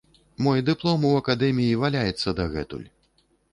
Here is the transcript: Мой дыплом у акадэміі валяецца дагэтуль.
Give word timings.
Мой 0.45 0.63
дыплом 0.69 1.03
у 1.09 1.11
акадэміі 1.19 1.77
валяецца 1.83 2.35
дагэтуль. 2.43 2.85